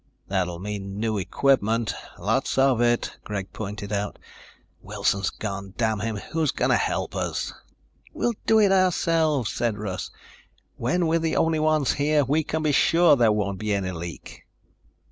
"That'll 0.29 0.57
mean 0.57 0.99
new 0.99 1.19
equipment, 1.19 1.93
lots 2.17 2.57
of 2.57 2.81
it," 2.81 3.19
Greg 3.23 3.53
pointed 3.53 3.93
out. 3.93 4.17
"Wilson's 4.81 5.29
gone, 5.29 5.75
damn 5.77 5.99
him. 5.99 6.15
Who's 6.31 6.49
going 6.49 6.71
to 6.71 6.75
help 6.77 7.15
us?" 7.15 7.53
"We'll 8.11 8.33
do 8.47 8.59
it 8.59 8.71
ourselves," 8.71 9.51
said 9.51 9.77
Russ. 9.77 10.09
"When 10.75 11.05
we're 11.05 11.19
the 11.19 11.35
only 11.35 11.59
ones 11.59 11.91
here, 12.01 12.25
we 12.25 12.43
can 12.43 12.63
be 12.63 12.71
sure 12.71 13.15
there 13.15 13.31
won't 13.31 13.59
be 13.59 13.75
any 13.75 13.91
leak." 13.91 14.47